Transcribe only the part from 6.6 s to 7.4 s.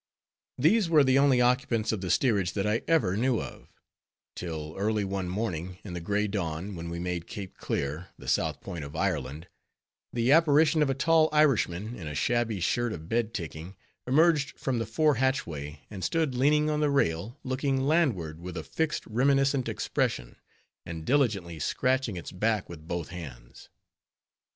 when we made